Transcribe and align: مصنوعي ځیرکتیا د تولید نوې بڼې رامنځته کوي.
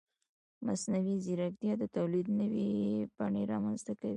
مصنوعي 0.65 1.15
ځیرکتیا 1.25 1.73
د 1.79 1.83
تولید 1.95 2.27
نوې 2.39 2.69
بڼې 3.17 3.43
رامنځته 3.53 3.93
کوي. 4.01 4.09